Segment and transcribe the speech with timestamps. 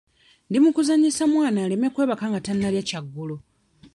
[0.49, 3.35] Ndi mu kuzannyisa mwana aleme kwebaka nga tannalya kyaggulo.